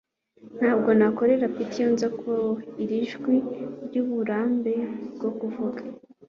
[0.57, 3.35] Ntabwo nakorera Peter iyo nza kuba wowe- iri nijwi
[3.85, 4.73] ry'uburambe
[5.15, 5.81] bwo kuvuga!